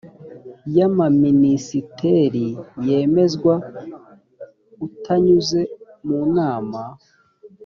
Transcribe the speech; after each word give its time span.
y 0.75 0.77
amaminisiteri 0.87 2.47
yemezwa 2.87 3.55
atanyuze 4.85 5.61
mu 6.05 6.19
nama 6.35 6.81